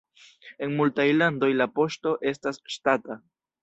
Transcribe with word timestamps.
En 0.67 0.73
multaj 0.79 1.05
landoj 1.19 1.51
la 1.59 1.69
poŝto 1.79 2.17
estas 2.35 2.63
ŝtata. 2.79 3.25